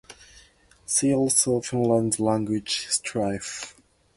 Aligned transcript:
See 0.87 1.13
also 1.13 1.61
Finland's 1.61 2.19
language 2.19 2.87
strife. 2.89 3.75